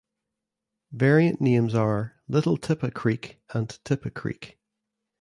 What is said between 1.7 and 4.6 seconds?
are "Little Tippah Creek" and "Tippah Creek".